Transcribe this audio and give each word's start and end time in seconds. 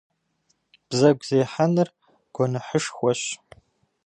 Бзэгу 0.87 1.25
зехьэныр 1.27 1.89
гуэныхьышхуэщ. 2.33 3.21